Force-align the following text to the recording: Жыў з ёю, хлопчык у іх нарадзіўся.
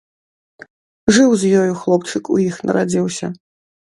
Жыў 1.17 1.31
з 1.41 1.51
ёю, 1.59 1.71
хлопчык 1.83 2.23
у 2.37 2.39
іх 2.47 2.55
нарадзіўся. 2.69 3.27